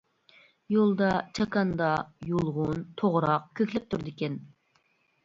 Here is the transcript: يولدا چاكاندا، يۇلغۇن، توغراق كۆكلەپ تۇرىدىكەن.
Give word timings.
يولدا 0.75 1.09
چاكاندا، 1.39 1.89
يۇلغۇن، 2.31 2.81
توغراق 3.03 3.47
كۆكلەپ 3.61 3.87
تۇرىدىكەن. 3.93 4.39